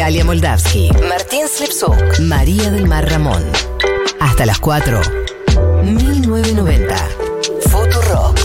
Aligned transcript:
Galia 0.00 0.24
Moldavsky, 0.24 0.88
Martín 1.10 1.46
Slipsuk, 1.46 2.20
María 2.20 2.70
del 2.70 2.86
Mar 2.88 3.06
Ramón. 3.06 3.44
Hasta 4.18 4.46
las 4.46 4.58
4. 4.58 4.98
1990. 5.84 6.96
Futurock. 7.68 8.38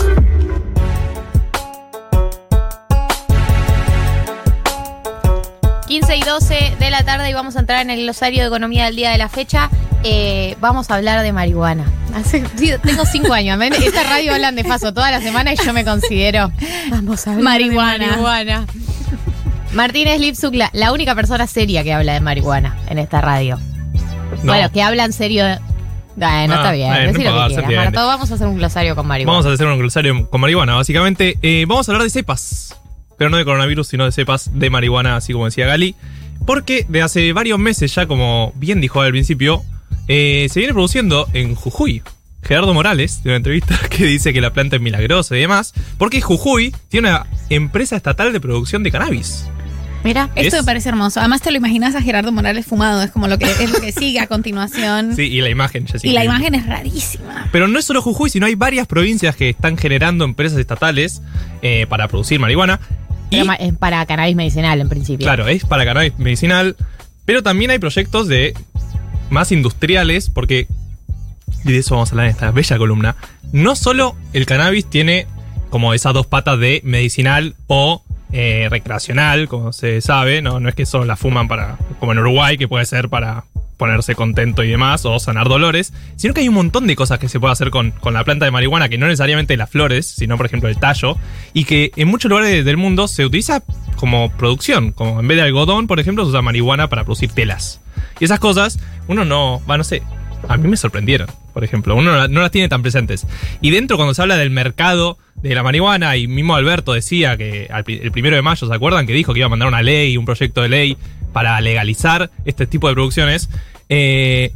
y 5.88 6.00
12 6.00 6.76
de 6.78 6.90
la 6.90 7.04
tarde 7.04 7.30
y 7.30 7.32
vamos 7.32 7.56
a 7.56 7.60
entrar 7.60 7.80
en 7.82 7.90
el 7.90 8.02
glosario 8.02 8.42
de 8.42 8.46
economía 8.48 8.86
del 8.86 8.96
día 8.96 9.10
de 9.10 9.18
la 9.18 9.28
fecha. 9.28 9.70
Eh, 10.02 10.56
vamos 10.60 10.90
a 10.90 10.96
hablar 10.96 11.22
de 11.22 11.32
marihuana. 11.32 11.84
Hace- 12.14 12.40
tengo 12.82 13.04
cinco 13.06 13.32
años. 13.32 13.58
¿ven? 13.58 13.72
Esta 13.72 14.02
radio 14.02 14.34
hablan 14.34 14.56
de 14.56 14.64
paso 14.64 14.92
toda 14.92 15.10
la 15.10 15.20
semana 15.20 15.52
y 15.52 15.56
yo 15.56 15.72
me 15.72 15.84
considero. 15.84 16.50
Vamos 16.90 17.26
a 17.26 17.30
hablar 17.32 17.44
Marihuana. 17.44 17.92
de 18.04 18.10
marihuana. 18.10 18.66
Martínez 19.76 20.20
Lipsuk, 20.20 20.54
la, 20.54 20.70
la 20.72 20.92
única 20.92 21.14
persona 21.14 21.46
seria 21.46 21.84
que 21.84 21.92
habla 21.92 22.14
de 22.14 22.20
marihuana 22.20 22.76
en 22.88 22.98
esta 22.98 23.20
radio. 23.20 23.58
No. 24.42 24.52
Bueno, 24.52 24.72
que 24.72 24.82
habla 24.82 25.04
en 25.04 25.12
serio. 25.12 25.44
de- 25.44 25.58
Bueno, 26.16 26.54
Ah, 26.54 26.56
está 26.56 26.72
bien. 26.72 26.90
decí 27.12 27.22
no 27.24 27.42
lo 27.42 27.48
que 27.48 27.62
quieras. 27.62 27.84
Marto, 27.86 28.06
vamos 28.06 28.30
a 28.30 28.34
hacer 28.34 28.46
un 28.46 28.56
glosario 28.56 28.96
con 28.96 29.06
marihuana. 29.06 29.32
Vamos 29.38 29.46
a 29.50 29.52
hacer 29.54 29.66
un 29.66 29.78
glosario 29.78 30.30
con 30.30 30.40
marihuana, 30.40 30.74
básicamente. 30.74 31.36
Eh, 31.42 31.64
vamos 31.68 31.88
a 31.88 31.92
hablar 31.92 32.04
de 32.04 32.10
cepas. 32.10 32.74
Pero 33.18 33.30
no 33.30 33.36
de 33.36 33.44
coronavirus, 33.44 33.86
sino 33.86 34.04
de 34.06 34.12
cepas 34.12 34.50
de 34.58 34.70
marihuana, 34.70 35.16
así 35.16 35.32
como 35.32 35.44
decía 35.44 35.66
Gali. 35.66 35.94
Porque 36.46 36.84
de 36.88 37.02
hace 37.02 37.32
varios 37.32 37.58
meses 37.58 37.94
ya, 37.94 38.06
como 38.06 38.52
bien 38.56 38.80
dijo 38.80 39.00
al 39.00 39.10
principio, 39.10 39.62
eh, 40.08 40.48
se 40.50 40.58
viene 40.60 40.72
produciendo 40.74 41.26
en 41.34 41.54
Jujuy. 41.54 42.02
Gerardo 42.42 42.72
Morales, 42.74 43.22
de 43.24 43.30
una 43.30 43.36
entrevista 43.38 43.76
que 43.90 44.04
dice 44.06 44.32
que 44.32 44.40
la 44.40 44.52
planta 44.52 44.76
es 44.76 44.82
milagrosa 44.82 45.36
y 45.36 45.40
demás, 45.40 45.74
porque 45.98 46.20
Jujuy 46.20 46.74
tiene 46.88 47.08
una 47.10 47.26
empresa 47.50 47.96
estatal 47.96 48.32
de 48.32 48.40
producción 48.40 48.82
de 48.82 48.90
cannabis. 48.92 49.46
Mira, 50.06 50.30
Esto 50.36 50.56
Es- 50.58 50.62
me 50.62 50.66
parece 50.66 50.88
hermoso. 50.90 51.18
Además 51.18 51.42
te 51.42 51.50
lo 51.50 51.56
imaginas 51.56 51.96
a 51.96 52.00
Gerardo 52.00 52.30
Morales 52.30 52.64
fumado, 52.64 53.02
es 53.02 53.10
como 53.10 53.26
lo 53.26 53.38
que 53.38 53.46
es 53.46 53.72
lo 53.72 53.80
que 53.80 53.90
sigue 53.90 54.20
a 54.20 54.28
continuación. 54.28 55.12
Sí, 55.16 55.22
y 55.22 55.40
la 55.40 55.50
imagen, 55.50 55.84
ya 55.84 55.98
y 56.00 56.12
la 56.12 56.24
imagen 56.24 56.54
es 56.54 56.64
rarísima. 56.64 57.48
Pero 57.50 57.66
no 57.66 57.76
es 57.76 57.84
solo 57.86 58.00
Jujuy, 58.02 58.30
sino 58.30 58.46
hay 58.46 58.54
varias 58.54 58.86
provincias 58.86 59.34
que 59.34 59.48
están 59.48 59.76
generando 59.76 60.24
empresas 60.24 60.60
estatales 60.60 61.22
eh, 61.60 61.86
para 61.88 62.06
producir 62.06 62.38
marihuana. 62.38 62.78
Y, 63.30 63.40
Pero 63.40 63.52
es 63.54 63.72
para 63.74 64.06
cannabis 64.06 64.36
medicinal 64.36 64.80
en 64.80 64.88
principio. 64.88 65.26
claro, 65.26 65.48
es 65.48 65.64
para 65.64 65.84
cannabis 65.84 66.16
medicinal, 66.18 66.76
pero 67.24 67.42
también 67.42 67.72
hay 67.72 67.80
proyectos 67.80 68.28
de 68.28 68.54
más 69.30 69.50
industriales, 69.50 70.30
porque, 70.30 70.68
y 71.64 71.72
de 71.72 71.78
eso 71.78 71.96
vamos 71.96 72.10
a 72.10 72.12
hablar 72.12 72.26
en 72.26 72.30
esta 72.30 72.52
bella 72.52 72.78
columna, 72.78 73.16
no 73.50 73.74
solo 73.74 74.14
el 74.32 74.46
cannabis 74.46 74.88
tiene 74.88 75.26
como 75.68 75.94
esas 75.94 76.14
dos 76.14 76.28
patas 76.28 76.60
de 76.60 76.80
medicinal 76.84 77.56
o 77.66 78.04
eh, 78.32 78.68
recreacional, 78.70 79.48
como 79.48 79.72
se 79.72 80.00
sabe, 80.00 80.42
¿no? 80.42 80.60
no 80.60 80.68
es 80.68 80.74
que 80.74 80.86
solo 80.86 81.04
la 81.04 81.16
fuman 81.16 81.48
para, 81.48 81.78
como 82.00 82.12
en 82.12 82.18
Uruguay, 82.18 82.58
que 82.58 82.68
puede 82.68 82.84
ser 82.84 83.08
para 83.08 83.44
ponerse 83.76 84.14
contento 84.14 84.64
y 84.64 84.70
demás, 84.70 85.04
o 85.04 85.18
sanar 85.18 85.48
dolores, 85.48 85.92
sino 86.16 86.34
que 86.34 86.40
hay 86.40 86.48
un 86.48 86.54
montón 86.54 86.86
de 86.86 86.96
cosas 86.96 87.18
que 87.18 87.28
se 87.28 87.38
puede 87.38 87.52
hacer 87.52 87.70
con, 87.70 87.90
con 87.90 88.14
la 88.14 88.24
planta 88.24 88.44
de 88.44 88.50
marihuana, 88.50 88.88
que 88.88 88.98
no 88.98 89.06
necesariamente 89.06 89.56
las 89.56 89.70
flores, 89.70 90.06
sino 90.06 90.36
por 90.36 90.46
ejemplo 90.46 90.68
el 90.68 90.78
tallo, 90.78 91.16
y 91.52 91.64
que 91.64 91.92
en 91.96 92.08
muchos 92.08 92.30
lugares 92.30 92.64
del 92.64 92.76
mundo 92.76 93.06
se 93.08 93.24
utiliza 93.24 93.62
como 93.96 94.30
producción, 94.30 94.92
como 94.92 95.20
en 95.20 95.28
vez 95.28 95.36
de 95.36 95.42
algodón, 95.42 95.86
por 95.86 96.00
ejemplo, 96.00 96.24
se 96.24 96.30
usa 96.30 96.42
marihuana 96.42 96.88
para 96.88 97.04
producir 97.04 97.32
telas. 97.32 97.80
Y 98.18 98.24
esas 98.24 98.40
cosas, 98.40 98.78
uno 99.08 99.24
no, 99.24 99.60
va, 99.68 99.76
no 99.76 99.84
sé, 99.84 100.02
a 100.48 100.56
mí 100.56 100.68
me 100.68 100.76
sorprendieron, 100.76 101.28
por 101.56 101.64
ejemplo, 101.64 101.96
uno 101.96 102.12
no, 102.12 102.18
la- 102.18 102.28
no 102.28 102.42
las 102.42 102.50
tiene 102.50 102.68
tan 102.68 102.82
presentes. 102.82 103.26
Y 103.62 103.70
dentro 103.70 103.96
cuando 103.96 104.12
se 104.12 104.20
habla 104.20 104.36
del 104.36 104.50
mercado 104.50 105.16
de 105.36 105.54
la 105.54 105.62
marihuana, 105.62 106.14
y 106.18 106.26
mismo 106.28 106.54
Alberto 106.54 106.92
decía 106.92 107.38
que 107.38 107.66
al 107.72 107.82
el 107.88 108.12
primero 108.12 108.36
de 108.36 108.42
mayo, 108.42 108.66
¿se 108.66 108.74
acuerdan? 108.74 109.06
Que 109.06 109.14
dijo 109.14 109.32
que 109.32 109.38
iba 109.38 109.46
a 109.46 109.48
mandar 109.48 109.66
una 109.66 109.80
ley, 109.80 110.18
un 110.18 110.26
proyecto 110.26 110.60
de 110.60 110.68
ley 110.68 110.98
para 111.32 111.58
legalizar 111.62 112.30
este 112.44 112.66
tipo 112.66 112.88
de 112.88 112.94
producciones. 112.94 113.48
Eh, 113.88 114.52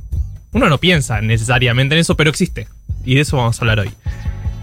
uno 0.52 0.68
no 0.68 0.76
piensa 0.76 1.22
necesariamente 1.22 1.94
en 1.94 2.02
eso, 2.02 2.18
pero 2.18 2.28
existe. 2.28 2.68
Y 3.06 3.14
de 3.14 3.22
eso 3.22 3.38
vamos 3.38 3.58
a 3.58 3.62
hablar 3.62 3.80
hoy. 3.80 3.90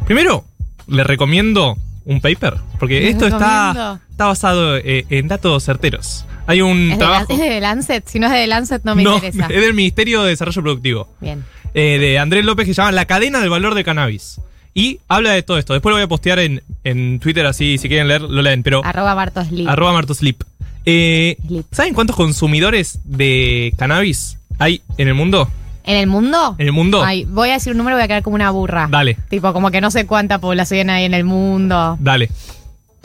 Primero, 0.06 0.46
le 0.88 1.04
recomiendo 1.04 1.76
un 2.06 2.22
paper, 2.22 2.58
porque 2.78 3.00
¿Les 3.00 3.10
esto 3.16 3.26
está, 3.26 3.70
recomiendo? 3.74 4.00
está 4.12 4.26
basado 4.28 4.78
eh, 4.78 5.06
en 5.10 5.28
datos 5.28 5.64
certeros. 5.64 6.24
Hay 6.46 6.62
un 6.62 6.84
¿Es 6.84 6.90
de, 6.92 6.98
trabajo... 6.98 7.26
es 7.34 7.40
de 7.40 7.60
Lancet? 7.60 8.08
Si 8.08 8.20
no 8.20 8.28
es 8.28 8.34
de 8.34 8.46
Lancet, 8.48 8.84
no 8.86 8.96
me 8.96 9.04
no, 9.04 9.16
interesa. 9.16 9.48
es 9.50 9.60
del 9.62 9.74
Ministerio 9.74 10.22
de 10.24 10.30
Desarrollo 10.30 10.62
Productivo 10.62 11.10
Bien. 11.20 11.44
Eh, 11.78 12.00
de 12.00 12.20
Andrés 12.20 12.44
López 12.44 12.66
que 12.66 12.74
se 12.74 12.82
llama 12.82 12.92
La 12.92 13.06
cadena 13.06 13.40
del 13.40 13.50
valor 13.50 13.76
del 13.76 13.84
cannabis. 13.86 14.42
Y 14.74 15.00
habla 15.08 15.32
de 15.32 15.42
todo 15.44 15.58
esto. 15.58 15.74
Después 15.74 15.92
lo 15.92 15.96
voy 15.98 16.04
a 16.04 16.08
postear 16.08 16.40
en, 16.40 16.62
en 16.84 17.20
Twitter, 17.20 17.46
así 17.46 17.78
si 17.78 17.88
quieren 17.88 18.08
leer, 18.08 18.22
lo 18.22 18.42
leen. 18.42 18.62
Pero 18.64 18.84
Arroba 18.86 19.14
Bartos 19.14 19.52
Lee. 19.52 19.66
arroba 19.68 19.94
Martoslip. 19.94 20.44
Eh. 20.86 21.38
¿Saben 21.72 21.94
cuántos 21.94 22.16
consumidores 22.16 23.00
de 23.04 23.74
cannabis 23.78 24.38
hay 24.60 24.82
en 24.98 25.08
el 25.08 25.14
mundo? 25.16 25.50
¿En 25.84 25.96
el 25.98 26.08
mundo? 26.08 26.56
¿En 26.58 26.68
el 26.68 26.74
mundo? 26.74 27.04
Ay, 27.04 27.26
voy 27.26 27.50
a 27.50 27.54
decir 27.54 27.72
un 27.72 27.78
número 27.78 27.96
y 27.96 28.00
voy 28.00 28.04
a 28.04 28.08
quedar 28.08 28.24
como 28.24 28.36
una 28.36 28.52
burra. 28.52 28.88
Dale, 28.92 29.18
Tipo, 29.30 29.54
como 29.54 29.72
que 29.72 29.82
no 29.82 29.90
sé 29.90 30.06
cuánta 30.06 30.40
población 30.40 30.90
hay 30.90 31.06
en 31.06 31.14
el 31.14 31.24
mundo. 31.24 31.98
dale. 32.00 32.30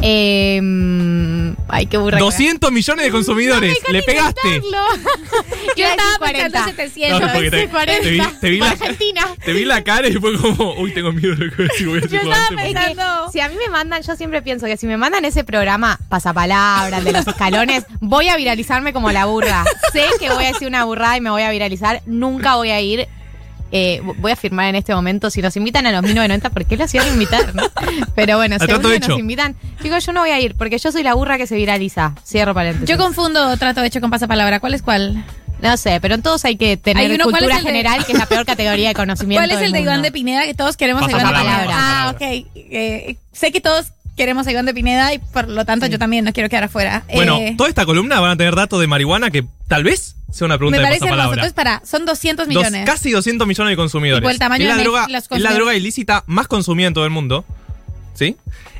Eh, 0.02 1.54
ay, 1.68 1.86
qué 1.86 1.96
burra. 1.96 2.18
que 2.18 2.24
200 2.24 2.72
millones 2.72 3.04
de 3.06 3.10
consumidores. 3.10 3.78
Le 3.90 4.02
pegaste. 4.02 4.60
Yo 5.76 5.86
estaba 5.86 6.32
pensando 6.32 6.64
700. 6.64 7.20
No, 7.20 7.32
porque 7.32 7.50
te, 7.50 7.66
te 7.66 8.10
vi, 8.10 8.22
te 8.40 8.50
vi 8.50 8.58
la, 8.58 8.70
Argentina. 8.70 9.28
te 9.44 9.52
vi 9.52 9.64
la 9.64 9.84
cara 9.84 10.08
y 10.08 10.12
fue 10.14 10.36
como, 10.38 10.74
uy, 10.74 10.92
tengo 10.92 11.12
miedo 11.12 11.34
de 11.36 11.46
lo 11.46 11.50
que 11.52 11.56
voy 11.56 11.66
a 11.66 11.68
decir. 11.72 11.86
Voy 11.88 11.98
a 11.98 12.00
Yo 12.02 12.18
estaba 12.18 12.48
pensando- 12.62 13.30
Si 13.32 13.40
a 13.40 13.48
mí 13.48 13.54
me 13.56 13.68
mandan, 13.70 14.02
yo 14.02 14.16
siempre 14.16 14.42
pienso 14.42 14.66
que 14.66 14.76
si 14.76 14.86
me 14.86 14.96
mandan 14.96 15.24
ese 15.24 15.44
programa 15.44 15.98
pasapalabra, 16.08 16.98
el 16.98 17.04
de 17.04 17.12
los 17.12 17.26
escalones, 17.26 17.84
voy 18.00 18.28
a 18.28 18.36
viralizarme 18.36 18.92
como 18.92 19.10
la 19.12 19.24
burra. 19.26 19.64
Sé 19.92 20.04
que 20.18 20.30
voy 20.30 20.44
a 20.44 20.48
decir 20.52 20.68
una 20.68 20.84
burrada 20.84 21.16
y 21.16 21.20
me 21.20 21.30
voy 21.30 21.42
a 21.42 21.50
viralizar. 21.50 22.02
Nunca 22.06 22.56
voy 22.56 22.70
a 22.70 22.80
ir. 22.80 23.08
Eh, 23.72 24.00
voy 24.18 24.30
a 24.32 24.36
firmar 24.36 24.66
en 24.68 24.76
este 24.76 24.94
momento. 24.94 25.30
Si 25.30 25.42
nos 25.42 25.56
invitan 25.56 25.86
a 25.86 25.92
los 25.92 26.02
1990, 26.02 26.50
¿por 26.50 26.64
qué 26.66 26.76
los 26.76 26.94
iban 26.94 27.08
a 27.08 27.10
invitar? 27.10 27.54
no? 27.54 27.62
Pero 28.14 28.36
bueno, 28.36 28.56
si 28.58 28.66
nos 28.66 29.18
invitan, 29.18 29.56
chicos, 29.82 30.06
yo 30.06 30.12
no 30.12 30.20
voy 30.20 30.30
a 30.30 30.38
ir 30.40 30.54
porque 30.54 30.78
yo 30.78 30.92
soy 30.92 31.02
la 31.02 31.14
burra 31.14 31.38
que 31.38 31.46
se 31.46 31.56
viraliza. 31.56 32.14
Cierro 32.24 32.54
paréntesis. 32.54 32.88
Yo 32.88 33.02
confundo 33.02 33.56
trato 33.56 33.82
hecho 33.82 34.00
con 34.00 34.10
pasapalabra. 34.10 34.60
¿Cuál 34.60 34.74
es 34.74 34.82
cuál? 34.82 35.24
No 35.60 35.76
sé, 35.76 36.00
pero 36.00 36.16
en 36.16 36.22
todos 36.22 36.44
hay 36.44 36.56
que 36.56 36.76
tener 36.76 37.04
Hay 37.06 37.14
uno, 37.14 37.24
¿cuál 37.24 37.34
cultura 37.36 37.56
de- 37.56 37.62
general, 37.62 38.04
que 38.04 38.12
es 38.12 38.18
la 38.18 38.26
peor 38.26 38.44
categoría 38.44 38.88
de 38.88 38.94
conocimiento. 38.96 39.40
¿Cuál 39.40 39.50
es 39.52 39.58
del 39.58 39.66
el 39.66 39.72
de. 39.72 39.80
Iván 39.80 40.02
de 40.02 40.10
Pineda 40.10 40.42
que 40.44 40.54
todos 40.54 40.76
queremos 40.76 41.02
a 41.06 41.10
Iván 41.10 41.26
de 41.32 41.38
Pineda? 41.38 41.66
Ah, 41.70 42.12
ok. 42.14 42.20
Eh, 42.54 43.16
sé 43.32 43.52
que 43.52 43.60
todos 43.60 43.86
queremos 44.16 44.46
a 44.46 44.52
Iván 44.52 44.66
de 44.66 44.74
Pineda 44.74 45.12
y 45.14 45.18
por 45.18 45.48
lo 45.48 45.64
tanto 45.64 45.86
yo 45.86 45.98
también 45.98 46.24
no 46.24 46.32
quiero 46.32 46.48
quedar 46.48 46.64
afuera. 46.64 47.04
Bueno, 47.14 47.38
Eh, 47.38 47.54
toda 47.56 47.68
esta 47.68 47.84
columna 47.86 48.20
van 48.20 48.32
a 48.32 48.36
tener 48.36 48.54
datos 48.54 48.80
de 48.80 48.86
marihuana 48.86 49.30
que 49.30 49.44
tal 49.68 49.84
vez 49.84 50.16
sea 50.30 50.46
una 50.46 50.56
pregunta 50.58 50.78
me 50.78 50.82
de 50.82 50.88
parece 50.88 51.06
hermoso. 51.06 51.30
Entonces, 51.32 51.52
para, 51.52 51.82
son 51.84 52.04
200 52.06 52.46
Dos- 52.46 52.54
millones. 52.54 52.86
casi 52.86 53.10
200 53.10 53.46
millones 53.46 53.72
de 53.72 53.76
consumidores. 53.76 54.30
El 54.30 54.38
tamaño 54.38 54.62
es 54.64 54.68
la, 54.68 54.76
de 54.76 54.82
droga, 54.82 55.06
es 55.30 55.40
la 55.42 55.52
droga 55.54 55.74
ilícita 55.74 56.24
más 56.26 56.46
consumida 56.48 56.88
en 56.88 56.94
todo 56.94 57.04
el 57.04 57.10
mundo. 57.10 57.44
¿Sí? 58.14 58.36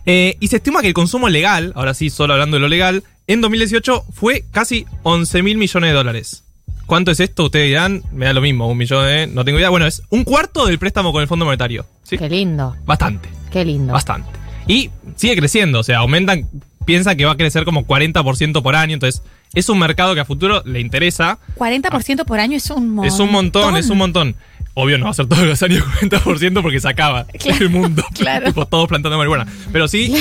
Eh, 0.07 0.37
y 0.41 0.49
se 0.49 0.57
estima 0.57 0.81
que 0.83 0.89
el 0.89 0.95
consumo 0.95 1.29
legal, 1.29 1.73
ahora 1.77 1.95
sí, 1.95 2.11
solo 2.11 2.33
hablando 2.35 2.57
de 2.57 2.61
lo 2.61 2.69
legal, 2.69 3.03
en 3.27 3.41
2018 3.41 4.05
fue 4.13 4.45
casi 4.51 4.85
11 5.05 5.43
mil 5.43 5.57
millones 5.59 5.91
de 5.91 5.95
dólares. 5.95 6.45
¿Cuánto 6.87 7.11
es 7.11 7.21
esto? 7.21 7.45
Ustedes 7.45 7.69
dirán, 7.69 8.03
me 8.13 8.27
da 8.27 8.33
lo 8.33 8.41
mismo, 8.43 8.69
un 8.69 8.77
millón 8.77 9.07
de... 9.07 9.27
No 9.29 9.45
tengo 9.45 9.59
idea. 9.59 9.71
Bueno, 9.71 9.87
es 9.87 10.03
un 10.11 10.25
cuarto 10.25 10.67
del 10.67 10.79
préstamo 10.79 11.13
con 11.13 11.23
el 11.23 11.29
Fondo 11.29 11.45
Monetario. 11.45 11.87
¿Sí? 12.03 12.19
Qué 12.19 12.29
lindo, 12.29 12.77
Bastante, 12.85 13.29
qué 13.51 13.65
lindo. 13.65 13.93
bastante. 13.93 14.29
Y 14.67 14.91
sigue 15.17 15.37
creciendo, 15.37 15.81
o 15.81 15.83
sea, 15.83 15.99
aumentan, 15.99 16.49
piensan 16.85 17.17
que 17.17 17.25
va 17.25 17.33
a 17.33 17.37
crecer 17.37 17.65
como 17.65 17.87
40% 17.87 18.63
por 18.63 18.75
año, 18.77 18.95
entonces 18.95 19.23
es 19.55 19.69
un 19.69 19.79
mercado 19.79 20.15
que 20.15 20.21
a 20.21 20.25
futuro 20.25 20.63
le 20.65 20.81
interesa. 20.81 21.39
40% 21.57 22.25
por 22.25 22.41
año 22.41 22.57
es 22.57 22.71
un 22.71 22.95
montón. 22.95 23.07
Es 23.13 23.19
un 23.21 23.31
montón, 23.33 23.77
es 23.77 23.91
un 23.91 23.99
montón. 23.99 24.37
Obvio, 24.75 24.97
no 24.97 25.05
va 25.05 25.11
a 25.11 25.15
ser 25.15 25.27
todos 25.27 25.45
los 25.47 25.63
años 25.63 25.85
40% 26.01 26.63
porque 26.63 26.81
se 26.81 26.89
acaba 26.89 27.27
el 27.61 27.69
mundo. 27.69 28.03
claro. 28.15 28.47
tipo, 28.47 28.65
todos 28.67 28.89
plantando 28.89 29.19
marihuana. 29.19 29.47
Pero 29.71 29.87
sí, 29.87 30.15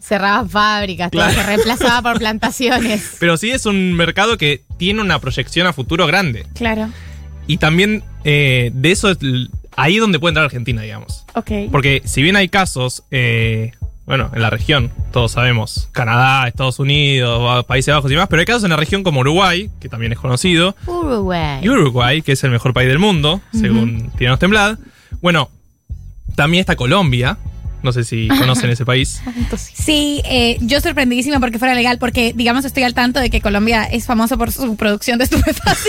Cerraban 0.00 0.48
fábricas, 0.48 1.10
todo 1.10 1.22
Claro. 1.22 1.34
se 1.38 1.46
reemplazaba 1.46 2.02
por 2.10 2.18
plantaciones. 2.18 3.16
pero 3.20 3.36
sí 3.36 3.50
es 3.50 3.66
un 3.66 3.92
mercado 3.92 4.38
que 4.38 4.62
tiene 4.78 5.00
una 5.02 5.18
proyección 5.18 5.66
a 5.66 5.72
futuro 5.72 6.06
grande. 6.06 6.46
Claro. 6.54 6.88
Y 7.46 7.58
también 7.58 8.02
eh, 8.24 8.70
de 8.72 8.90
eso 8.92 9.12
ahí 9.82 9.96
es 9.96 10.00
donde 10.00 10.18
puede 10.20 10.30
entrar 10.30 10.44
Argentina, 10.44 10.82
digamos. 10.82 11.24
Ok. 11.34 11.50
Porque 11.70 12.02
si 12.04 12.22
bien 12.22 12.36
hay 12.36 12.48
casos, 12.48 13.02
eh, 13.10 13.72
bueno, 14.06 14.30
en 14.32 14.42
la 14.42 14.50
región, 14.50 14.90
todos 15.12 15.32
sabemos, 15.32 15.88
Canadá, 15.92 16.46
Estados 16.46 16.78
Unidos, 16.78 17.64
Países 17.66 17.92
Bajos 17.94 18.10
y 18.10 18.14
demás, 18.14 18.28
pero 18.30 18.40
hay 18.40 18.46
casos 18.46 18.64
en 18.64 18.70
la 18.70 18.76
región 18.76 19.02
como 19.02 19.20
Uruguay, 19.20 19.70
que 19.80 19.88
también 19.88 20.12
es 20.12 20.18
conocido, 20.18 20.76
Uruguay. 20.86 21.60
y 21.62 21.68
Uruguay, 21.68 22.22
que 22.22 22.32
es 22.32 22.44
el 22.44 22.50
mejor 22.50 22.72
país 22.72 22.88
del 22.88 22.98
mundo, 22.98 23.40
según 23.52 24.10
Tiranos 24.16 24.38
Temblad. 24.38 24.78
Bueno, 25.20 25.50
también 26.36 26.60
está 26.60 26.76
Colombia. 26.76 27.38
No 27.82 27.92
sé 27.92 28.04
si 28.04 28.28
conocen 28.28 28.70
ese 28.70 28.84
país. 28.84 29.20
Sí, 29.74 30.22
eh, 30.24 30.58
yo 30.60 30.80
sorprendidísima 30.80 31.40
porque 31.40 31.58
fuera 31.58 31.74
legal, 31.74 31.98
porque 31.98 32.32
digamos 32.34 32.64
estoy 32.64 32.84
al 32.84 32.94
tanto 32.94 33.18
de 33.20 33.30
que 33.30 33.40
Colombia 33.40 33.84
es 33.84 34.06
famoso 34.06 34.38
por 34.38 34.52
su 34.52 34.76
producción 34.76 35.18
de 35.18 35.24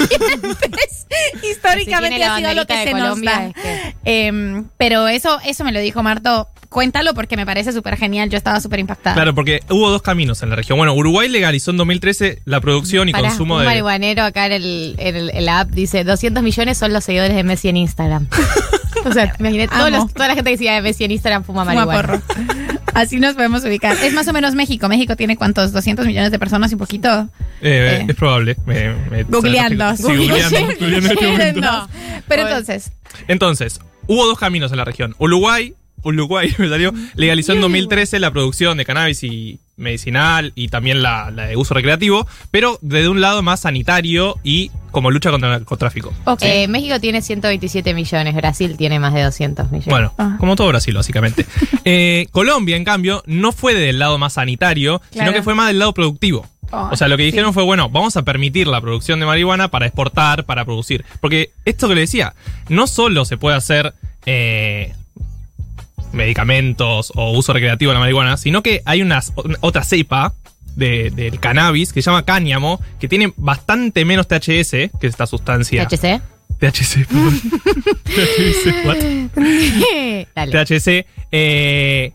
estupefacientes. 0.07 1.07
Históricamente 1.43 2.17
Si 2.17 2.23
ha 2.23 2.37
sido 2.37 2.53
lo 2.53 2.65
que 2.65 2.83
se 2.83 2.91
Colombia, 2.91 3.31
nos 3.31 3.39
da. 3.39 3.47
es 3.47 3.53
que- 3.53 3.93
Em, 4.27 4.65
pero 4.77 5.07
eso, 5.07 5.39
eso 5.45 5.63
me 5.63 5.71
lo 5.71 5.79
dijo 5.79 6.01
Marto 6.03 6.47
cuéntalo 6.69 7.13
porque 7.13 7.37
me 7.37 7.45
parece 7.45 7.71
súper 7.71 7.97
genial. 7.97 8.29
Yo 8.31 8.37
estaba 8.37 8.59
súper 8.59 8.79
impactada. 8.79 9.13
Claro, 9.13 9.35
porque 9.35 9.59
hubo 9.69 9.91
dos 9.91 10.01
caminos 10.01 10.41
en 10.41 10.49
la 10.49 10.55
región. 10.55 10.77
Bueno, 10.79 10.93
Uruguay 10.95 11.29
legalizó 11.29 11.69
en 11.69 11.77
2013 11.77 12.39
la 12.45 12.61
producción 12.61 13.09
y 13.09 13.11
consumo 13.13 13.55
un 13.55 13.59
de. 13.61 13.65
marihuanero 13.67 14.23
acá 14.23 14.47
en, 14.47 14.53
el, 14.53 14.95
en, 14.97 15.15
el- 15.15 15.29
en 15.29 15.45
la 15.45 15.59
app 15.59 15.69
dice 15.69 16.03
200 16.03 16.41
millones 16.41 16.79
son 16.79 16.91
los 16.91 17.03
seguidores 17.03 17.35
de 17.35 17.43
Messi 17.43 17.69
en 17.69 17.77
Instagram. 17.77 18.27
o 19.05 19.11
sea, 19.13 19.33
todos 19.69 19.91
los- 19.91 20.13
toda 20.15 20.29
la 20.29 20.33
gente 20.35 20.49
que 20.49 20.57
sigue 20.57 20.71
de 20.71 20.81
Messi 20.81 21.03
en 21.03 21.11
Instagram 21.11 21.43
fuma 21.43 21.63
Fuma 21.63 21.82
Así 22.93 23.19
nos 23.19 23.33
podemos 23.35 23.63
ubicar. 23.65 23.97
Es 24.03 24.13
más 24.13 24.27
o 24.27 24.33
menos 24.33 24.53
México. 24.55 24.87
México 24.87 25.15
tiene 25.15 25.35
cuántos, 25.35 25.71
200 25.71 26.05
millones 26.05 26.31
de 26.31 26.39
personas 26.39 26.71
y 26.71 26.75
un 26.75 26.79
poquito. 26.79 27.29
Eh, 27.61 27.99
Eh. 28.01 28.05
Es 28.09 28.15
probable. 28.15 28.55
Me- 28.65 28.93
me- 29.09 29.23
Googleando. 29.23 29.95
Sí, 29.95 30.03
googleando, 30.03 30.59
googleando 30.79 31.09
en 31.09 31.41
este. 31.41 31.53
No. 31.61 31.89
Pero 32.27 32.47
entonces, 32.47 32.91
Entonces, 33.27 33.79
hubo 34.07 34.25
dos 34.25 34.37
caminos 34.37 34.71
en 34.71 34.77
la 34.77 34.85
región. 34.85 35.15
Uruguay, 35.17 35.73
Uruguay 36.03 36.53
me 36.59 36.69
salió, 36.69 36.93
legalizó 37.15 37.53
en 37.53 37.61
2013 37.61 38.19
la 38.19 38.31
producción 38.31 38.77
de 38.77 38.85
cannabis 38.85 39.23
y 39.23 39.59
medicinal 39.75 40.51
y 40.55 40.67
también 40.67 41.01
la, 41.01 41.31
la 41.31 41.45
de 41.47 41.55
uso 41.57 41.73
recreativo, 41.73 42.27
pero 42.51 42.77
desde 42.81 43.09
un 43.09 43.21
lado 43.21 43.41
más 43.41 43.61
sanitario 43.61 44.37
y 44.43 44.71
como 44.91 45.09
lucha 45.09 45.31
contra 45.31 45.49
el 45.49 45.59
narcotráfico. 45.59 46.13
ok. 46.25 46.41
Eh, 46.43 46.67
México 46.67 46.99
tiene 46.99 47.21
127 47.21 47.93
millones, 47.95 48.35
Brasil 48.35 48.77
tiene 48.77 48.99
más 48.99 49.13
de 49.13 49.23
200 49.23 49.65
millones. 49.71 49.87
Bueno, 49.87 50.13
Ah. 50.17 50.35
como 50.39 50.55
todo 50.55 50.67
Brasil, 50.67 50.93
básicamente. 50.95 51.45
Eh, 51.85 52.27
Colombia, 52.31 52.77
en 52.77 52.85
cambio, 52.85 53.23
no 53.25 53.51
fue 53.51 53.73
del 53.73 53.99
lado 53.99 54.17
más 54.17 54.33
sanitario, 54.33 55.01
sino 55.11 55.33
que 55.33 55.43
fue 55.43 55.53
más 55.53 55.67
del 55.67 55.79
lado 55.79 55.93
productivo. 55.93 56.47
Oh, 56.71 56.89
o 56.91 56.95
sea, 56.95 57.09
lo 57.09 57.17
que 57.17 57.23
sí. 57.23 57.31
dijeron 57.31 57.53
fue, 57.53 57.63
bueno, 57.63 57.89
vamos 57.89 58.15
a 58.15 58.23
permitir 58.23 58.67
la 58.67 58.79
producción 58.79 59.19
de 59.19 59.25
marihuana 59.25 59.67
para 59.67 59.85
exportar, 59.85 60.45
para 60.45 60.63
producir. 60.63 61.03
Porque 61.19 61.51
esto 61.65 61.89
que 61.89 61.95
le 61.95 62.01
decía, 62.01 62.35
no 62.69 62.87
solo 62.87 63.25
se 63.25 63.35
puede 63.37 63.57
hacer 63.57 63.93
eh, 64.25 64.93
medicamentos 66.13 67.11
o 67.15 67.31
uso 67.31 67.53
recreativo 67.53 67.91
de 67.91 67.95
la 67.95 67.99
marihuana, 67.99 68.37
sino 68.37 68.63
que 68.63 68.81
hay 68.85 69.01
unas, 69.01 69.33
otra 69.61 69.83
cepa 69.83 70.33
de- 70.75 71.11
del 71.11 71.39
cannabis 71.39 71.93
que 71.93 72.01
se 72.01 72.09
llama 72.09 72.25
cáñamo, 72.25 72.79
que 72.99 73.07
tiene 73.07 73.33
bastante 73.37 74.05
menos 74.05 74.27
THS, 74.27 74.71
que 74.71 74.89
es 75.01 75.09
esta 75.09 75.27
sustancia. 75.27 75.87
THC. 75.87 76.21
THC, 76.59 77.05
perdón. 77.07 77.41
THC, 78.03 78.85
what? 78.85 78.97
Dale. 80.35 80.65
THC, 80.65 81.05
eh, 81.31 82.11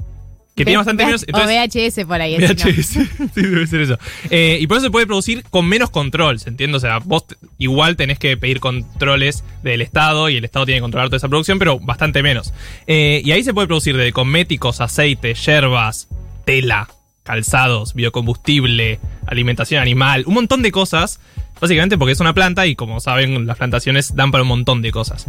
que 0.58 0.64
tiene 0.64 0.76
bastante 0.76 1.06
menos. 1.06 1.22
o 1.22 1.26
Entonces, 1.28 1.96
VHS 2.00 2.06
por 2.06 2.20
ahí. 2.20 2.36
VHS, 2.36 2.86
sí, 3.34 3.40
debe 3.40 3.66
ser 3.66 3.80
eso. 3.82 3.98
Eh, 4.28 4.58
y 4.60 4.66
por 4.66 4.76
eso 4.76 4.86
se 4.86 4.90
puede 4.90 5.06
producir 5.06 5.44
con 5.50 5.66
menos 5.66 5.90
control, 5.90 6.40
¿se 6.40 6.48
entiende? 6.48 6.76
O 6.76 6.80
sea, 6.80 6.98
vos 6.98 7.24
igual 7.58 7.96
tenés 7.96 8.18
que 8.18 8.36
pedir 8.36 8.60
controles 8.60 9.44
del 9.62 9.80
Estado 9.82 10.28
y 10.28 10.36
el 10.36 10.44
Estado 10.44 10.66
tiene 10.66 10.78
que 10.78 10.82
controlar 10.82 11.08
toda 11.08 11.18
esa 11.18 11.28
producción, 11.28 11.58
pero 11.58 11.78
bastante 11.78 12.22
menos. 12.22 12.52
Eh, 12.86 13.22
y 13.24 13.30
ahí 13.30 13.44
se 13.44 13.54
puede 13.54 13.68
producir 13.68 13.96
de 13.96 14.12
cosméticos, 14.12 14.80
aceites, 14.80 15.44
yerbas, 15.46 16.08
tela, 16.44 16.88
calzados, 17.22 17.94
biocombustible, 17.94 18.98
alimentación 19.26 19.80
animal, 19.80 20.24
un 20.26 20.34
montón 20.34 20.62
de 20.62 20.72
cosas. 20.72 21.20
Básicamente 21.60 21.98
porque 21.98 22.12
es 22.12 22.20
una 22.20 22.34
planta 22.34 22.66
y 22.66 22.76
como 22.76 23.00
saben, 23.00 23.46
las 23.46 23.56
plantaciones 23.56 24.14
dan 24.14 24.30
para 24.30 24.42
un 24.42 24.48
montón 24.48 24.82
de 24.82 24.92
cosas. 24.92 25.26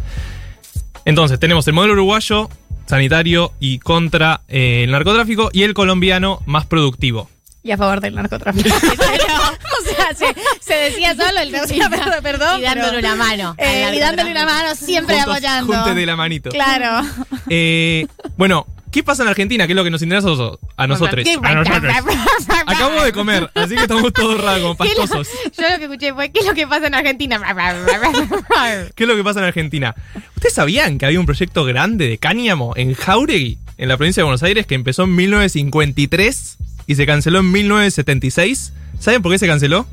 Entonces, 1.05 1.39
tenemos 1.39 1.67
el 1.67 1.73
modelo 1.73 1.93
uruguayo, 1.93 2.49
sanitario 2.89 3.53
y 3.59 3.77
contra 3.77 4.41
eh, 4.47 4.81
el 4.83 4.91
narcotráfico, 4.91 5.51
y 5.53 5.61
el 5.61 5.75
colombiano 5.75 6.41
más 6.47 6.65
productivo. 6.65 7.29
Y 7.61 7.69
a 7.71 7.77
favor 7.77 8.01
del 8.01 8.15
narcotráfico. 8.15 8.67
o 8.73 9.95
sea, 9.95 10.15
se, 10.15 10.33
se 10.59 10.73
decía 10.73 11.13
solo 11.15 11.39
el 11.39 11.53
o 11.53 11.67
sea, 11.67 11.87
perdón, 11.89 12.13
perdón, 12.23 12.59
Y 12.59 12.63
dándole 12.63 12.87
pero- 12.95 12.99
una 12.99 13.15
mano. 13.15 13.55
Eh, 13.59 13.91
y 13.95 13.99
dándole 13.99 14.31
una 14.31 14.43
narcotráfico. 14.45 14.45
mano, 14.69 14.75
siempre 14.75 15.15
Juntos, 15.17 15.33
apoyando. 15.35 15.73
junte 15.75 15.93
de 15.93 16.05
la 16.07 16.15
manito. 16.15 16.49
Claro. 16.49 17.07
Eh, 17.49 18.07
bueno, 18.37 18.65
¿qué 18.91 19.03
pasa 19.03 19.23
en 19.23 19.29
Argentina? 19.29 19.65
¿Qué 19.67 19.73
es 19.73 19.75
lo 19.75 19.83
que 19.83 19.89
nos 19.91 20.01
interesa 20.01 20.27
a 20.27 20.31
nosotros? 20.31 20.59
A 20.77 20.87
nosotros. 20.87 21.25
A 21.43 21.55
nosotros. 21.55 21.93
Acabo 22.65 23.01
de 23.03 23.11
comer, 23.11 23.49
así 23.55 23.75
que 23.75 23.81
estamos 23.81 24.11
todos 24.13 24.41
raros, 24.41 24.61
como 24.61 24.77
¿Qué 24.77 24.91
es 24.91 24.97
lo- 24.97 25.01
pastosos. 25.03 25.33
Yo 25.57 25.69
lo 25.69 25.77
que 25.77 25.83
escuché 25.85 26.13
fue, 26.13 26.31
¿qué 26.31 26.39
es 26.39 26.45
lo 26.45 26.53
que 26.53 26.67
pasa 26.67 26.87
en 26.87 26.95
Argentina? 26.95 27.39
¿Qué 28.95 29.03
es 29.03 29.07
lo 29.09 29.15
que 29.15 29.23
pasa 29.23 29.39
en 29.39 29.45
Argentina? 29.45 29.95
¿Ustedes 30.35 30.53
sabían 30.53 30.97
que 30.97 31.05
había 31.05 31.19
un 31.19 31.25
proyecto 31.25 31.65
grande 31.65 32.07
de 32.07 32.17
cáñamo 32.17 32.73
en 32.75 32.93
Jauregui, 32.93 33.57
en 33.77 33.89
la 33.89 33.97
provincia 33.97 34.21
de 34.21 34.25
Buenos 34.25 34.43
Aires, 34.43 34.65
que 34.65 34.75
empezó 34.75 35.03
en 35.03 35.15
1953 35.15 36.57
y 36.87 36.95
se 36.95 37.05
canceló 37.05 37.39
en 37.39 37.51
1976? 37.51 38.73
¿Saben 38.99 39.21
por 39.21 39.31
qué 39.31 39.37
se 39.39 39.47
canceló? 39.47 39.87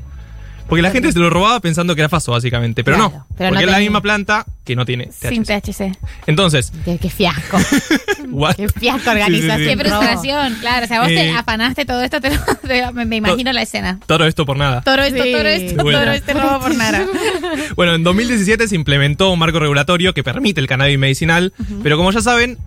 Porque 0.67 0.81
la 0.81 0.91
gente 0.91 1.11
se 1.11 1.19
lo 1.19 1.29
robaba 1.29 1.59
pensando 1.59 1.95
que 1.95 2.01
era 2.01 2.09
faso, 2.09 2.31
básicamente. 2.33 2.83
Pero 2.83 2.97
Claro, 2.97 3.11
no, 3.13 3.25
pero 3.37 3.49
porque 3.49 3.53
no 3.53 3.59
es 3.59 3.65
la 3.67 3.73
tenía. 3.77 3.89
misma 3.89 4.01
planta 4.01 4.45
que 4.65 4.75
no 4.75 4.85
tiene 4.85 5.09
Sin 5.11 5.43
THC. 5.43 5.61
THC. 5.93 5.97
Entonces, 6.27 6.73
qué, 6.83 6.97
qué 6.97 7.09
fiasco. 7.09 7.57
what? 8.31 8.55
Qué 8.55 8.67
fiasco 8.67 8.99
Sí, 8.99 9.05
sí, 9.05 9.09
organización. 9.09 9.57
sí. 9.59 9.65
Qué 9.65 9.77
frustración, 9.77 10.55
claro. 10.59 10.85
O 10.85 10.87
sea, 10.87 10.99
vos 10.99 11.07
te 11.07 11.25
Eh, 11.27 11.31
afanaste 11.31 11.85
todo 11.85 12.01
esto, 12.03 12.19
te 12.19 12.31
lo- 12.31 12.43
te- 12.67 12.91
me, 12.91 13.05
me 13.05 13.15
imagino 13.15 13.51
la 13.53 13.61
escena. 13.61 13.99
Todo 14.05 14.25
esto 14.27 14.45
por 14.45 14.57
nada. 14.57 14.81
Todo 14.81 15.01
esto, 15.03 15.23
Sí. 15.23 15.31
todo 15.31 15.41
esto, 15.45 15.83
Bueno. 15.83 15.99
todo 16.01 16.11
este 16.11 16.33
robo 16.33 16.59
por 16.59 16.75
nada. 16.75 17.05
Bueno, 17.75 17.95
en 17.95 18.03
2017 18.03 18.67
se 18.67 18.75
implementó 18.75 19.31
un 19.31 19.39
marco 19.39 19.59
regulatorio 19.59 20.13
que 20.13 20.23
permite 20.23 20.59
el 20.61 20.67
cannabis 20.67 20.97
medicinal, 20.99 21.53
pero 21.83 21.95
como 21.97 22.11
ya 22.11 22.21
saben, 22.21 22.57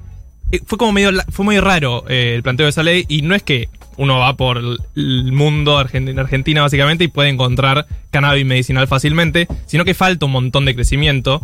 eh, 0.52 0.60
fue 0.66 0.78
como 0.78 0.92
medio, 0.92 1.12
la- 1.12 1.24
fue 1.30 1.44
muy 1.44 1.58
raro 1.60 2.04
eh, 2.08 2.32
el 2.34 2.42
planteo 2.42 2.64
de 2.66 2.70
esa 2.70 2.82
ley 2.82 3.04
y 3.08 3.22
no 3.22 3.34
es 3.34 3.42
que 3.42 3.68
uno 3.96 4.18
va 4.18 4.36
por 4.36 4.58
el- 4.58 5.32
mundo 5.32 5.78
argen- 5.78 6.18
Argentina 6.18 6.62
básicamente 6.62 7.04
y 7.04 7.08
puede 7.08 7.28
encontrar 7.28 7.86
cannabis 8.10 8.46
medicinal 8.46 8.86
fácilmente, 8.88 9.46
sino 9.66 9.84
que 9.84 9.94
falta 9.94 10.26
un 10.26 10.32
montón 10.32 10.64
de 10.64 10.74
crecimiento. 10.74 11.42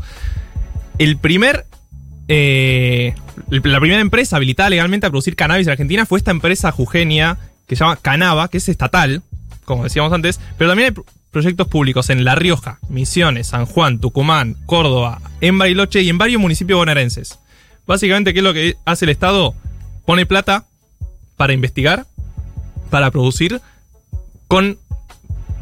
El 0.98 1.18
primer 1.18 1.66
eh, 2.28 3.14
la 3.50 3.78
primera 3.80 4.00
empresa 4.00 4.36
habilitada 4.36 4.70
legalmente 4.70 5.06
a 5.06 5.10
producir 5.10 5.36
cannabis 5.36 5.66
en 5.66 5.72
Argentina 5.72 6.06
fue 6.06 6.18
esta 6.18 6.32
empresa 6.32 6.72
jujeña 6.72 7.38
que 7.68 7.76
se 7.76 7.84
llama 7.84 7.96
Canava, 7.96 8.48
que 8.48 8.58
es 8.58 8.68
estatal, 8.68 9.22
como 9.64 9.84
decíamos 9.84 10.12
antes, 10.12 10.40
pero 10.58 10.70
también 10.70 10.86
hay 10.88 10.92
pro- 10.92 11.04
proyectos 11.30 11.68
públicos 11.68 12.10
en 12.10 12.24
La 12.24 12.34
Rioja, 12.34 12.78
Misiones, 12.88 13.48
San 13.48 13.66
Juan, 13.66 14.00
Tucumán, 14.00 14.56
Córdoba, 14.66 15.20
en 15.40 15.58
Bariloche 15.58 16.02
y 16.02 16.08
en 16.08 16.18
varios 16.18 16.40
municipios 16.40 16.78
bonaerenses. 16.78 17.38
Básicamente, 17.86 18.32
¿qué 18.32 18.40
es 18.40 18.44
lo 18.44 18.54
que 18.54 18.74
hace 18.84 19.04
el 19.04 19.10
Estado? 19.10 19.54
Pone 20.04 20.26
plata 20.26 20.64
para 21.36 21.52
investigar, 21.52 22.06
para 22.90 23.10
producir, 23.10 23.60
con 24.48 24.78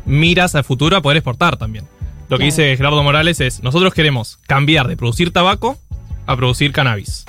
miras 0.05 0.55
al 0.55 0.65
futuro 0.65 0.97
a 0.97 1.03
poder 1.03 1.19
exportar 1.19 1.57
también. 1.57 1.85
Lo 2.29 2.37
que 2.39 2.45
Claro. 2.45 2.45
dice 2.47 2.77
Gerardo 2.77 3.03
Morales 3.03 3.41
es, 3.41 3.63
nosotros 3.63 3.93
queremos 3.95 4.39
cambiar 4.47 4.89
de 4.89 4.97
producir 4.97 5.33
tabaco 5.33 5.79
a 6.27 6.37
producir 6.37 6.73
cannabis. 6.73 7.25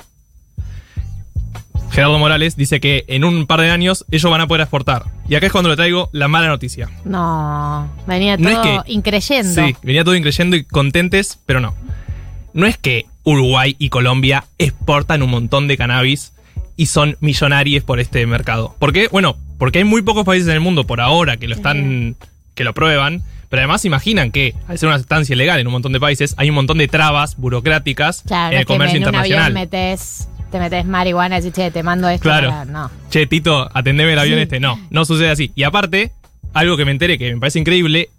Gerardo 1.90 2.18
Morales 2.18 2.56
dice 2.56 2.80
que 2.80 3.04
en 3.08 3.24
un 3.24 3.46
par 3.46 3.60
de 3.60 3.70
años 3.70 4.04
ellos 4.10 4.30
van 4.30 4.40
a 4.40 4.46
poder 4.46 4.62
exportar. 4.62 5.04
Y 5.28 5.34
acá 5.34 5.46
es 5.46 5.52
cuando 5.52 5.70
le 5.70 5.76
traigo 5.76 6.10
la 6.12 6.28
mala 6.28 6.48
noticia. 6.48 6.90
No, 7.04 7.88
venía 8.06 8.36
No 8.36 8.48
es 8.50 8.54
todo 8.62 8.82
que- 8.84 8.92
increyendo. 8.92 9.54
Sí, 9.66 9.76
venía 9.82 10.04
todo 10.04 10.14
increyendo 10.16 10.56
y 10.56 10.64
contentes, 10.64 11.38
pero 11.46 11.60
no. 11.60 11.74
No 12.52 12.66
es 12.66 12.76
que 12.76 13.06
Uruguay 13.24 13.76
y 13.78 13.88
Colombia 13.88 14.44
exportan 14.58 15.22
un 15.22 15.30
montón 15.30 15.68
de 15.68 15.76
cannabis 15.76 16.32
y 16.76 16.86
son 16.86 17.16
millonarios 17.20 17.84
por 17.84 18.00
este 18.00 18.26
mercado. 18.26 18.74
¿Por 18.78 18.92
qué? 18.92 19.08
Bueno, 19.08 19.36
porque 19.58 19.78
hay 19.78 19.84
muy 19.84 20.02
pocos 20.02 20.24
países 20.24 20.48
en 20.48 20.54
el 20.54 20.60
mundo 20.60 20.84
por 20.86 21.00
ahora 21.00 21.36
que 21.36 21.48
lo 21.48 21.54
están, 21.54 22.16
que 22.54 22.64
lo 22.64 22.74
prueban. 22.74 23.22
Pero 23.48 23.60
además 23.60 23.84
imaginan 23.84 24.32
que 24.32 24.54
al 24.66 24.76
ser 24.76 24.88
una 24.88 24.98
sustancia 24.98 25.32
ilegal 25.34 25.60
en 25.60 25.68
un 25.68 25.72
montón 25.72 25.92
de 25.92 26.00
países 26.00 26.34
hay 26.36 26.48
un 26.50 26.56
montón 26.56 26.78
de 26.78 26.88
trabas 26.88 27.36
burocráticas 27.36 28.22
Claro, 28.26 28.48
en 28.48 28.54
el 28.54 28.60
es 28.62 28.66
que 28.66 28.72
comercio 28.74 28.96
en 28.96 29.02
un 29.04 29.06
internacional. 29.08 29.42
avión 29.44 29.54
metes, 29.54 30.28
te 30.50 30.58
metes 30.58 30.84
marihuana 30.84 31.38
y 31.38 31.42
decís, 31.42 31.54
che, 31.54 31.70
te 31.70 31.82
mando 31.84 32.08
esto. 32.08 32.22
Claro. 32.24 32.48
para-". 32.50 32.64
No. 32.64 32.90
Che, 33.08 33.26
Tito, 33.28 33.70
atendeme 33.72 34.12
el 34.14 34.18
avión 34.18 34.38
Sí. 34.38 34.42
este. 34.42 34.58
No, 34.60 34.80
no 34.90 35.04
sucede 35.04 35.30
así. 35.30 35.52
Y 35.54 35.62
aparte, 35.62 36.10
algo 36.54 36.76
que 36.76 36.84
me 36.84 36.90
enteré 36.90 37.18
que 37.18 37.32
me 37.32 37.38
parece 37.40 37.60
increíble, 37.60 38.10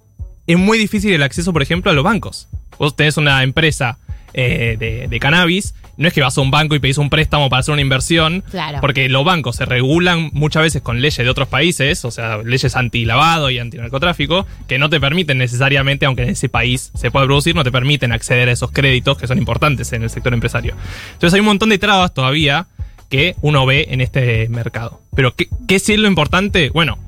es 0.48 0.58
muy 0.58 0.78
difícil 0.78 1.14
el 1.14 1.22
acceso, 1.24 1.52
por 1.52 1.62
ejemplo, 1.62 1.92
a 1.92 1.94
los 1.94 2.06
bancos. 2.06 2.48
Vos 2.80 2.96
tenés 2.96 3.18
una 3.18 3.44
empresa 3.44 3.98
eh, 4.34 4.76
de, 4.80 5.08
de 5.08 5.20
cannabis, 5.20 5.74
no 5.98 6.08
es 6.08 6.14
que 6.14 6.22
vas 6.22 6.38
a 6.38 6.42
un 6.42 6.52
banco 6.52 6.76
y 6.76 6.80
pedís 6.80 7.00
un 7.00 7.10
préstamo 7.10 7.50
para 7.50 7.62
hacer 7.62 7.74
una 7.74 7.82
inversión, 7.82 8.44
Claro. 8.52 8.80
porque 8.82 9.10
los 9.10 9.26
bancos 9.26 9.56
se 9.56 9.66
regulan 9.66 10.30
muchas 10.34 10.62
veces 10.64 10.82
con 10.84 11.02
leyes 11.02 11.18
de 11.18 11.30
otros 11.30 11.48
países, 11.48 12.06
o 12.06 12.12
sea, 12.12 12.38
leyes 12.44 12.76
anti-lavado 12.76 13.50
y 13.50 13.58
antinarcotráfico, 13.58 14.46
que 14.68 14.78
no 14.78 14.90
te 14.90 15.00
permiten 15.00 15.40
necesariamente, 15.40 16.06
aunque 16.06 16.24
en 16.24 16.30
ese 16.30 16.50
país 16.50 16.92
se 16.94 17.10
pueda 17.10 17.26
producir, 17.26 17.56
no 17.56 17.64
te 17.64 17.72
permiten 17.72 18.12
acceder 18.12 18.48
a 18.50 18.52
esos 18.52 18.72
créditos 18.72 19.18
que 19.18 19.26
son 19.28 19.40
importantes 19.40 19.92
en 19.94 20.04
el 20.04 20.10
sector 20.12 20.34
empresario. 20.34 20.76
Entonces 21.14 21.34
hay 21.34 21.40
un 21.40 21.48
montón 21.48 21.70
de 21.70 21.80
trabas 21.80 22.14
todavía 22.14 22.68
que 23.10 23.36
uno 23.42 23.66
ve 23.66 23.88
en 23.90 24.02
este 24.02 24.50
mercado. 24.50 25.02
Pero 25.16 25.34
¿qué, 25.36 25.48
qué 25.68 25.80
sí 25.80 25.94
es 25.94 26.00
lo 26.00 26.08
importante? 26.08 26.70
Bueno, 26.70 27.00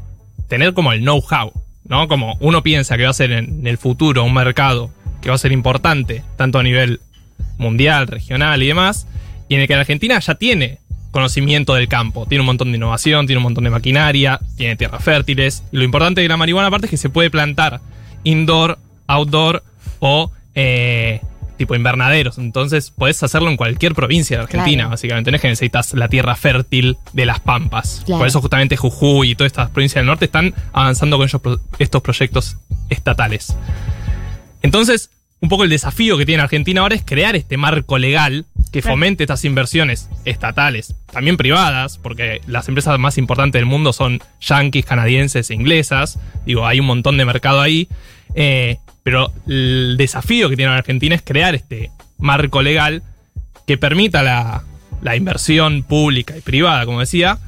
tener 0.47 0.73
como 0.73 0.93
el 0.93 1.01
know-how, 1.01 1.51
¿no? 1.85 2.07
Como 2.07 2.37
uno 2.39 2.63
piensa 2.63 2.97
que 2.97 3.03
va 3.03 3.09
a 3.09 3.13
ser 3.13 3.31
en 3.33 3.67
el 3.67 3.77
futuro 3.77 4.23
un 4.23 4.33
mercado 4.33 4.89
que 5.21 5.29
va 5.29 5.35
a 5.35 5.37
ser 5.37 5.51
importante, 5.51 6.23
tanto 6.37 6.57
a 6.57 6.63
nivel 6.63 7.01
mundial, 7.57 8.07
regional 8.07 8.61
y 8.63 8.67
demás, 8.67 9.07
y 9.47 9.55
en 9.55 9.61
el 9.61 9.67
que 9.67 9.73
la 9.75 9.81
Argentina 9.81 10.19
ya 10.19 10.35
tiene 10.35 10.79
conocimiento 11.11 11.73
del 11.73 11.87
campo, 11.87 12.25
tiene 12.27 12.41
un 12.41 12.45
montón 12.45 12.71
de 12.71 12.77
innovación, 12.77 13.25
tiene 13.25 13.37
un 13.37 13.43
montón 13.43 13.63
de 13.63 13.71
maquinaria, 13.71 14.39
tiene 14.57 14.75
tierras 14.75 15.03
fértiles, 15.03 15.63
y 15.71 15.77
lo 15.77 15.83
importante 15.83 16.21
de 16.21 16.27
la 16.27 16.37
marihuana 16.37 16.67
aparte 16.67 16.85
es 16.85 16.91
que 16.91 16.97
se 16.97 17.09
puede 17.09 17.31
plantar 17.31 17.81
indoor, 18.23 18.77
outdoor 19.07 19.63
o 19.99 20.31
eh, 20.53 21.19
tipo 21.57 21.75
invernaderos. 21.75 22.37
Entonces 22.37 22.91
podés 22.91 23.21
hacerlo 23.23 23.49
en 23.49 23.57
cualquier 23.57 23.93
provincia 23.95 24.37
de 24.37 24.43
Argentina, 24.43 24.83
Claro. 24.83 24.89
básicamente. 24.91 25.31
No 25.31 25.35
es 25.35 25.41
que 25.41 25.47
necesitas 25.49 25.93
la 25.93 26.07
tierra 26.07 26.35
fértil 26.35 26.97
de 27.13 27.25
las 27.25 27.39
Pampas. 27.39 28.03
Claro. 28.05 28.19
Por 28.19 28.27
eso 28.27 28.39
justamente 28.39 28.77
Jujuy 28.77 29.31
y 29.31 29.35
todas 29.35 29.51
estas 29.51 29.69
provincias 29.71 29.95
del 30.01 30.05
norte 30.05 30.25
están 30.25 30.53
avanzando 30.73 31.17
con 31.17 31.27
ellos 31.27 31.41
estos 31.79 32.01
proyectos 32.01 32.57
estatales. 32.89 33.55
Entonces, 34.61 35.09
un 35.41 35.49
poco 35.49 35.63
el 35.63 35.69
desafío 35.69 36.17
que 36.17 36.25
tiene 36.25 36.43
Argentina 36.43 36.81
ahora 36.81 36.95
es 36.95 37.03
crear 37.03 37.35
este 37.35 37.57
marco 37.57 37.97
legal 37.97 38.45
que 38.71 38.81
fomente 38.81 39.23
estas 39.23 39.45
inversiones 39.45 40.09
estatales, 40.25 40.95
también 41.11 41.37
privadas, 41.37 41.97
porque 41.97 42.41
las 42.45 42.67
empresas 42.67 42.99
más 42.99 43.17
importantes 43.17 43.59
del 43.59 43.65
mundo 43.65 43.93
son 43.93 44.19
yanquis, 44.41 44.85
canadienses 44.85 45.49
e 45.49 45.55
inglesas. 45.55 46.19
Digo, 46.45 46.67
hay 46.67 46.79
un 46.79 46.85
montón 46.85 47.17
de 47.17 47.25
mercado 47.25 47.61
ahí. 47.61 47.87
Eh, 48.35 48.77
pero 49.01 49.31
el 49.47 49.95
desafío 49.97 50.49
que 50.49 50.55
tiene 50.55 50.71
Argentina 50.71 51.15
es 51.15 51.23
crear 51.23 51.55
este 51.55 51.89
marco 52.19 52.61
legal 52.61 53.01
que 53.65 53.77
permita 53.77 54.21
la, 54.21 54.63
la 55.01 55.15
inversión 55.15 55.83
pública 55.83 56.37
y 56.37 56.41
privada, 56.41 56.85
como 56.85 56.99
decía, 56.99 57.39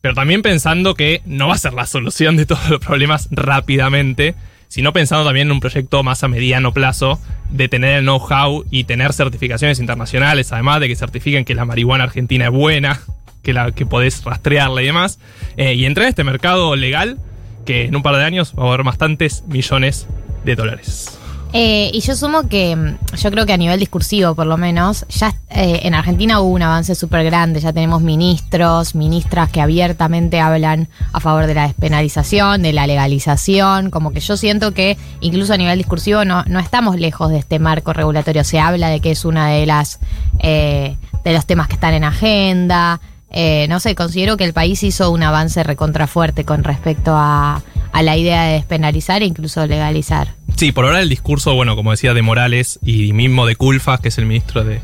pero 0.00 0.14
también 0.14 0.42
pensando 0.42 0.94
que 0.94 1.22
no 1.24 1.48
va 1.48 1.54
a 1.54 1.58
ser 1.58 1.74
la 1.74 1.86
solución 1.86 2.36
de 2.36 2.46
todos 2.46 2.68
los 2.68 2.80
problemas 2.80 3.28
rápidamente, 3.30 4.34
sino 4.74 4.92
pensando 4.92 5.24
también 5.24 5.46
en 5.46 5.52
un 5.52 5.60
proyecto 5.60 6.02
más 6.02 6.24
a 6.24 6.28
mediano 6.28 6.72
plazo 6.72 7.20
de 7.48 7.68
tener 7.68 7.98
el 7.98 8.02
know-how 8.02 8.64
y 8.72 8.82
tener 8.82 9.12
certificaciones 9.12 9.78
internacionales, 9.78 10.50
además 10.50 10.80
de 10.80 10.88
que 10.88 10.96
certifiquen 10.96 11.44
que 11.44 11.54
la 11.54 11.64
marihuana 11.64 12.02
argentina 12.02 12.46
es 12.46 12.50
buena, 12.50 13.00
que, 13.44 13.52
la, 13.52 13.70
que 13.70 13.86
podés 13.86 14.24
rastrearla 14.24 14.82
y 14.82 14.86
demás, 14.86 15.20
eh, 15.56 15.74
y 15.74 15.84
entrar 15.84 16.06
en 16.06 16.08
este 16.08 16.24
mercado 16.24 16.74
legal 16.74 17.20
que 17.64 17.84
en 17.84 17.94
un 17.94 18.02
par 18.02 18.16
de 18.16 18.24
años 18.24 18.52
va 18.58 18.64
a 18.64 18.66
haber 18.66 18.82
bastantes 18.82 19.44
millones 19.46 20.08
de 20.44 20.56
dólares. 20.56 21.20
Eh, 21.56 21.92
y 21.94 22.00
yo 22.00 22.16
sumo 22.16 22.48
que 22.48 22.74
mm, 22.74 23.14
yo 23.16 23.30
creo 23.30 23.46
que 23.46 23.52
a 23.52 23.56
nivel 23.56 23.78
discursivo, 23.78 24.34
por 24.34 24.44
lo 24.44 24.56
menos, 24.56 25.06
ya 25.08 25.32
eh, 25.50 25.82
en 25.84 25.94
Argentina 25.94 26.40
hubo 26.40 26.50
un 26.52 26.62
avance 26.62 26.96
súper 26.96 27.24
grande. 27.24 27.60
Ya 27.60 27.72
tenemos 27.72 28.02
ministros, 28.02 28.96
ministras 28.96 29.50
que 29.52 29.60
abiertamente 29.60 30.40
hablan 30.40 30.88
a 31.12 31.20
favor 31.20 31.46
de 31.46 31.54
la 31.54 31.68
despenalización, 31.68 32.62
de 32.62 32.72
la 32.72 32.88
legalización. 32.88 33.90
Como 33.90 34.10
que 34.10 34.18
yo 34.18 34.36
siento 34.36 34.74
que 34.74 34.98
incluso 35.20 35.52
a 35.52 35.56
nivel 35.56 35.78
discursivo 35.78 36.24
no, 36.24 36.42
no 36.48 36.58
estamos 36.58 36.98
lejos 36.98 37.30
de 37.30 37.38
este 37.38 37.60
marco 37.60 37.92
regulatorio. 37.92 38.42
Se 38.42 38.58
habla 38.58 38.88
de 38.88 38.98
que 38.98 39.12
es 39.12 39.24
una 39.24 39.46
de 39.46 39.64
las 39.64 40.00
eh, 40.40 40.96
de 41.22 41.32
los 41.32 41.46
temas 41.46 41.68
que 41.68 41.74
están 41.74 41.94
en 41.94 42.02
agenda. 42.02 43.00
Eh, 43.36 43.66
no 43.68 43.80
sé, 43.80 43.96
considero 43.96 44.36
que 44.36 44.44
el 44.44 44.52
país 44.52 44.84
hizo 44.84 45.10
un 45.10 45.24
avance 45.24 45.64
recontrafuerte 45.64 46.44
con 46.44 46.62
respecto 46.62 47.14
a, 47.16 47.62
a 47.92 48.02
la 48.02 48.16
idea 48.16 48.44
de 48.44 48.52
despenalizar 48.54 49.22
e 49.22 49.26
incluso 49.26 49.66
legalizar. 49.66 50.34
Sí, 50.56 50.70
por 50.70 50.84
ahora 50.84 51.00
el 51.00 51.08
discurso, 51.08 51.52
bueno, 51.56 51.74
como 51.74 51.90
decía, 51.90 52.14
de 52.14 52.22
Morales 52.22 52.78
y 52.84 53.12
mismo 53.12 53.44
de 53.44 53.56
Culfas, 53.56 53.98
que 53.98 54.08
es 54.08 54.18
el 54.18 54.26
ministro 54.26 54.62
de, 54.62 54.80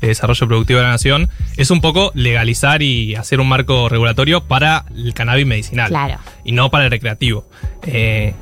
de 0.00 0.08
Desarrollo 0.08 0.48
Productivo 0.48 0.80
de 0.80 0.84
la 0.84 0.90
Nación, 0.90 1.28
es 1.56 1.70
un 1.70 1.80
poco 1.80 2.10
legalizar 2.14 2.82
y 2.82 3.14
hacer 3.14 3.38
un 3.38 3.48
marco 3.48 3.88
regulatorio 3.88 4.42
para 4.42 4.84
el 4.96 5.14
cannabis 5.14 5.46
medicinal. 5.46 5.88
Claro. 5.88 6.18
Y 6.44 6.50
no 6.50 6.70
para 6.70 6.86
el 6.86 6.90
recreativo. 6.90 7.46
Eh, 7.86 8.34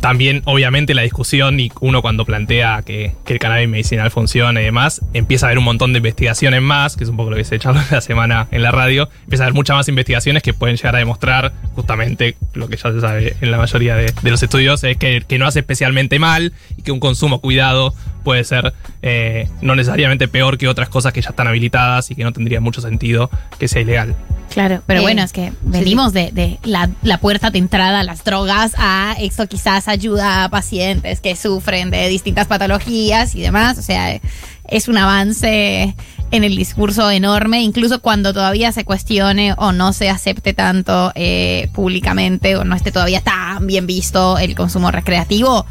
también, 0.00 0.42
obviamente, 0.44 0.94
la 0.94 1.02
discusión 1.02 1.58
y 1.58 1.72
uno 1.80 2.02
cuando 2.02 2.24
plantea 2.24 2.82
que, 2.82 3.12
el 3.26 3.38
cannabis 3.38 3.68
medicinal 3.68 4.10
funciona 4.10 4.60
y 4.60 4.64
demás, 4.64 5.02
empieza 5.12 5.46
a 5.46 5.48
haber 5.48 5.58
un 5.58 5.64
montón 5.64 5.92
de 5.92 5.98
investigaciones 5.98 6.62
más, 6.62 6.96
que 6.96 7.04
es 7.04 7.10
un 7.10 7.16
poco 7.16 7.30
lo 7.30 7.36
que 7.36 7.44
se 7.44 7.56
echó 7.56 7.72
la 7.90 8.00
semana 8.00 8.48
en 8.50 8.62
la 8.62 8.70
radio, 8.70 9.08
empieza 9.24 9.44
a 9.44 9.46
haber 9.46 9.54
muchas 9.54 9.76
más 9.76 9.88
investigaciones 9.88 10.42
que 10.42 10.54
pueden 10.54 10.76
llegar 10.76 10.96
a 10.96 10.98
demostrar 10.98 11.52
justamente 11.74 12.36
lo 12.54 12.68
que 12.68 12.76
ya 12.76 12.92
se 12.92 13.00
sabe 13.00 13.36
en 13.40 13.50
la 13.50 13.58
mayoría 13.58 13.96
de, 13.96 14.12
los 14.22 14.42
estudios, 14.42 14.82
es 14.84 14.96
que, 14.96 15.22
que 15.26 15.38
no 15.38 15.46
hace 15.46 15.60
especialmente 15.60 16.18
mal 16.18 16.52
y 16.76 16.82
que 16.82 16.92
un 16.92 17.00
consumo 17.00 17.40
cuidado 17.40 17.94
puede 18.24 18.44
ser 18.44 18.74
eh, 19.02 19.48
no 19.62 19.74
necesariamente 19.74 20.28
peor 20.28 20.58
que 20.58 20.68
otras 20.68 20.88
cosas 20.88 21.12
que 21.12 21.22
ya 21.22 21.30
están 21.30 21.46
habilitadas 21.46 22.10
y 22.10 22.14
que 22.14 22.24
no 22.24 22.32
tendría 22.32 22.60
mucho 22.60 22.80
sentido 22.80 23.30
que 23.58 23.68
sea 23.68 23.82
ilegal. 23.82 24.16
Claro, 24.58 24.82
pero 24.86 24.98
Eh, 24.98 25.02
bueno, 25.02 25.22
es 25.22 25.32
que 25.32 25.52
venimos 25.62 26.12
de, 26.12 26.32
de 26.32 26.58
la, 26.64 26.90
la 27.04 27.18
puerta 27.18 27.50
de 27.50 27.60
entrada 27.60 28.00
a 28.00 28.02
las 28.02 28.24
drogas 28.24 28.72
a 28.76 29.14
esto 29.20 29.46
quizás 29.46 29.86
ayuda 29.86 30.42
a 30.42 30.48
pacientes 30.48 31.20
que 31.20 31.36
sufren 31.36 31.92
de 31.92 32.08
distintas 32.08 32.48
patologías 32.48 33.36
y 33.36 33.40
demás. 33.40 33.78
O 33.78 33.82
sea, 33.82 34.20
es 34.66 34.88
un 34.88 34.98
avance 34.98 35.94
en 36.32 36.42
el 36.42 36.56
discurso 36.56 37.08
enorme, 37.08 37.62
incluso 37.62 38.02
cuando 38.02 38.32
todavía 38.32 38.72
se 38.72 38.84
cuestione 38.84 39.54
o 39.58 39.70
no 39.70 39.92
se 39.92 40.10
acepte 40.10 40.54
tanto 40.54 41.12
eh, 41.14 41.70
públicamente 41.72 42.56
o 42.56 42.64
no 42.64 42.74
esté 42.74 42.90
todavía 42.90 43.20
tan 43.20 43.64
bien 43.64 43.86
visto 43.86 44.38
el 44.38 44.56
consumo 44.56 44.90
recreativo. 44.90 45.66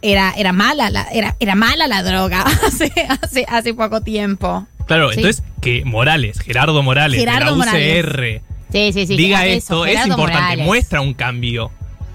Era, 0.00 0.32
era 0.38 0.54
mala 0.54 0.88
la, 0.88 1.02
era, 1.12 1.36
era 1.38 1.54
mala 1.54 1.86
la 1.86 2.02
droga 2.02 2.46
hace, 2.66 2.90
hace, 3.20 3.44
hace 3.46 3.74
poco 3.74 4.00
tiempo. 4.00 4.66
Claro, 4.96 5.12
Sí. 5.12 5.20
entonces 5.20 5.42
que 5.60 5.84
Morales, 5.84 6.40
Gerardo 6.40 6.82
Morales, 6.82 7.18
Gerardo 7.20 7.56
de 7.56 7.64
la. 7.64 7.72
UCR, 7.72 8.42
Sí, 8.72 8.92
sí, 8.92 9.06
sí. 9.06 9.16
diga 9.16 9.46
eso, 9.46 9.84
esto, 9.84 9.86
es 9.86 9.92
Gerardo 9.92 10.12
importante, 10.14 10.42
Morales. 10.42 10.66
muestra 10.66 11.00
un 11.00 11.14
cambio. 11.14 11.70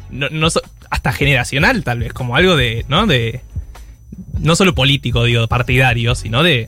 No, 0.10 0.27
no 0.29 0.50
so- 0.50 0.62
hasta 0.89 1.12
generacional, 1.13 1.84
tal 1.84 2.00
vez, 2.00 2.13
como 2.13 2.36
algo 2.36 2.55
de, 2.55 2.86
¿no? 2.88 3.08
De. 3.08 3.41
No 4.39 4.55
solo 4.55 4.75
político, 4.75 5.24
digo, 5.24 5.48
partidario, 5.48 6.15
sino 6.15 6.44
de. 6.44 6.67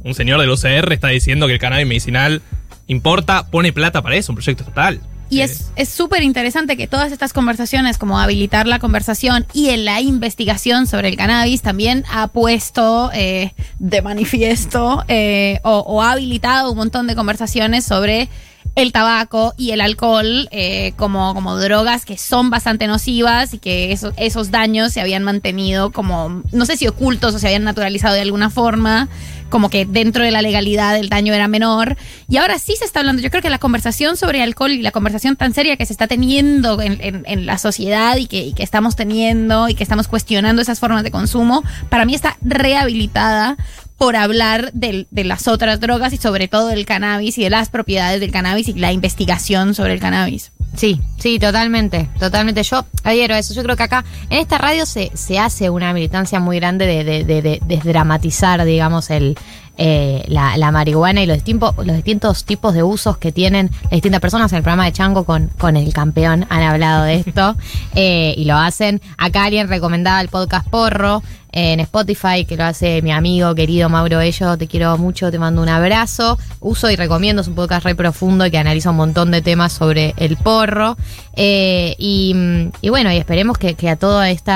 Un 0.00 0.14
señor 0.14 0.40
del 0.40 0.50
UCR 0.50 0.92
está 0.92 1.08
diciendo 1.08 1.46
que 1.46 1.54
el 1.54 1.58
cannabis 1.58 1.86
medicinal 1.86 2.40
importa, 2.86 3.48
pone 3.50 3.72
plata 3.72 4.00
para 4.02 4.16
eso, 4.16 4.32
un 4.32 4.36
proyecto 4.36 4.62
estatal. 4.62 5.00
Y 5.30 5.40
es 5.40 5.68
es 5.78 5.88
súper 5.88 6.24
interesante 6.24 6.76
que 6.76 6.88
todas 6.88 7.12
estas 7.12 7.32
conversaciones, 7.32 7.98
como 7.98 8.18
habilitar 8.18 8.66
la 8.66 8.80
conversación 8.80 9.46
y 9.52 9.68
en 9.68 9.84
la 9.84 10.00
investigación 10.00 10.88
sobre 10.88 11.08
el 11.08 11.16
cannabis, 11.16 11.62
también 11.62 12.04
ha 12.10 12.26
puesto 12.26 13.10
eh, 13.14 13.54
de 13.78 14.02
manifiesto 14.02 15.04
eh, 15.06 15.60
o, 15.62 15.78
o 15.86 16.02
ha 16.02 16.12
habilitado 16.12 16.72
un 16.72 16.78
montón 16.78 17.06
de 17.06 17.14
conversaciones 17.14 17.84
sobre 17.84 18.28
el 18.74 18.92
tabaco 18.92 19.54
y 19.56 19.72
el 19.72 19.80
alcohol 19.80 20.48
eh, 20.52 20.92
como, 20.96 21.34
como 21.34 21.56
drogas 21.56 22.04
que 22.04 22.16
son 22.16 22.48
bastante 22.50 22.86
nocivas 22.86 23.52
y 23.54 23.58
que 23.58 23.90
esos, 23.92 24.14
esos 24.16 24.50
daños 24.52 24.92
se 24.92 25.00
habían 25.00 25.24
mantenido 25.24 25.90
como, 25.90 26.42
no 26.52 26.64
sé 26.64 26.76
si 26.76 26.86
ocultos 26.86 27.34
o 27.34 27.38
se 27.40 27.46
habían 27.48 27.64
naturalizado 27.64 28.14
de 28.14 28.20
alguna 28.20 28.50
forma, 28.50 29.08
como 29.50 29.68
que 29.70 29.84
dentro 29.84 30.22
de 30.22 30.30
la 30.30 30.42
legalidad 30.42 30.96
el 30.96 31.08
daño 31.08 31.34
era 31.34 31.48
menor. 31.48 31.96
Y 32.28 32.36
ahora 32.36 32.58
sí 32.60 32.76
se 32.78 32.84
está 32.84 33.00
hablando, 33.00 33.20
yo 33.20 33.30
creo 33.30 33.42
que 33.42 33.50
la 33.50 33.58
conversación 33.58 34.16
sobre 34.16 34.42
alcohol 34.42 34.70
y 34.70 34.82
la 34.82 34.92
conversación 34.92 35.34
tan 35.36 35.54
seria 35.54 35.76
que 35.76 35.86
se 35.86 35.92
está 35.92 36.06
teniendo 36.06 36.80
en, 36.80 36.98
en- 37.00 37.24
en 37.26 37.46
la 37.46 37.58
sociedad 37.58 38.16
y 38.16 38.26
que, 38.26 38.42
y 38.44 38.52
que 38.52 38.62
estamos 38.62 38.94
teniendo 38.94 39.68
y 39.68 39.74
que 39.74 39.82
estamos 39.82 40.06
cuestionando 40.06 40.62
esas 40.62 40.78
formas 40.78 41.02
de 41.02 41.10
consumo, 41.10 41.64
para 41.88 42.04
mí 42.04 42.14
está 42.14 42.36
rehabilitada 42.42 43.56
por 43.98 44.16
hablar 44.16 44.70
del- 44.72 45.06
de 45.10 45.24
las 45.24 45.48
otras 45.48 45.80
drogas 45.80 46.12
y 46.12 46.16
sobre 46.16 46.48
todo 46.48 46.68
del 46.68 46.86
cannabis 46.86 47.36
y 47.36 47.42
de 47.44 47.50
las 47.50 47.68
propiedades 47.68 48.20
del 48.20 48.30
cannabis 48.30 48.68
y 48.68 48.74
la 48.74 48.92
investigación 48.92 49.74
sobre 49.74 49.92
el 49.92 50.00
cannabis. 50.00 50.52
Sí, 50.76 51.00
sí, 51.18 51.38
totalmente, 51.40 52.08
totalmente. 52.20 52.62
Yo 52.62 52.84
adhiero 53.02 53.34
a 53.34 53.38
eso. 53.38 53.52
Yo 53.54 53.62
creo 53.64 53.74
que 53.74 53.82
acá 53.82 54.04
en 54.30 54.38
esta 54.38 54.58
radio 54.58 54.86
se, 54.86 55.10
se 55.14 55.38
hace 55.38 55.70
una 55.70 55.92
militancia 55.92 56.38
muy 56.38 56.58
grande 56.60 56.86
de, 56.86 57.02
de, 57.04 57.24
de- 57.24 57.42
de 57.42 57.60
desdramatizar, 57.66 58.64
digamos, 58.64 59.10
el, 59.10 59.36
eh, 59.78 60.24
la, 60.28 60.56
la 60.56 60.70
marihuana 60.70 61.22
y 61.22 61.26
los, 61.26 61.36
distintos 61.38 61.74
los 61.84 61.96
distintos 61.96 62.44
tipos 62.44 62.74
de 62.74 62.82
usos 62.82 63.16
que 63.18 63.32
tienen 63.32 63.70
las 63.84 63.92
distintas 63.92 64.20
personas. 64.20 64.52
En 64.52 64.58
el 64.58 64.62
programa 64.62 64.84
de 64.84 64.92
Chango 64.92 65.24
con, 65.24 65.48
con 65.58 65.76
el 65.76 65.92
campeón 65.92 66.46
han 66.50 66.62
hablado 66.62 67.04
de 67.04 67.14
esto 67.16 67.56
eh, 67.96 68.34
y 68.36 68.44
lo 68.44 68.56
hacen. 68.56 69.00
Acá 69.16 69.44
alguien 69.44 69.68
recomendaba 69.68 70.20
el 70.20 70.28
podcast 70.28 70.68
Porro 70.68 71.22
en 71.52 71.80
Spotify, 71.80 72.44
que 72.46 72.56
lo 72.56 72.64
hace 72.64 73.02
mi 73.02 73.12
amigo 73.12 73.54
querido 73.54 73.88
Mauro 73.88 74.20
Ello. 74.20 74.56
Te 74.56 74.66
quiero 74.66 74.96
mucho, 74.98 75.30
te 75.30 75.38
mando 75.38 75.62
un 75.62 75.68
abrazo. 75.68 76.38
Uso 76.60 76.90
y 76.90 76.96
recomiendo, 76.96 77.42
es 77.42 77.48
un 77.48 77.54
podcast 77.54 77.84
re 77.84 77.94
profundo 77.94 78.46
y 78.46 78.50
que 78.50 78.58
analiza 78.58 78.90
un 78.90 78.96
montón 78.96 79.30
de 79.30 79.42
temas 79.42 79.72
sobre 79.72 80.14
el 80.16 80.36
porro. 80.36 80.96
Eh, 81.34 81.94
y, 81.98 82.34
mm, 82.34 82.70
y 82.82 82.88
bueno, 82.88 83.12
y 83.12 83.16
esperemos 83.16 83.58
que, 83.58 83.76
a 83.88 83.96
todo 83.96 84.22
este 84.22 84.52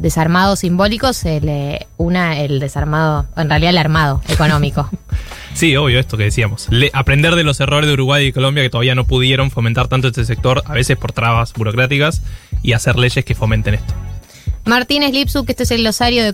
desarmado 0.00 0.56
simbólico 0.56 1.12
se 1.12 1.40
le 1.40 1.86
una 1.96 2.40
el 2.40 2.60
desarmado, 2.60 3.26
en 3.36 3.48
realidad 3.48 3.70
el 3.70 3.78
armado 3.78 4.22
económico. 4.28 4.88
Sí, 5.54 5.74
obvio, 5.74 5.98
esto 5.98 6.18
que 6.18 6.24
decíamos. 6.24 6.68
Aprender 6.92 7.34
de 7.34 7.42
los 7.42 7.58
errores 7.60 7.86
de 7.86 7.94
Uruguay 7.94 8.26
y 8.26 8.32
Colombia 8.32 8.62
que 8.62 8.68
todavía 8.68 8.94
no 8.94 9.06
pudieron 9.06 9.50
fomentar 9.50 9.88
tanto 9.88 10.08
este 10.08 10.26
sector, 10.26 10.62
a 10.66 10.74
veces 10.74 10.98
por 10.98 11.12
trabas 11.12 11.54
burocráticas, 11.54 12.20
y 12.62 12.74
hacer 12.74 12.98
leyes 12.98 13.24
que 13.24 13.34
fomenten 13.34 13.72
esto. 13.76 13.94
Martínez 14.66 15.12
Lipsuk, 15.12 15.48
este 15.48 15.62
es 15.62 15.70
el 15.70 15.78
glosario 15.78 16.24
de 16.24 16.32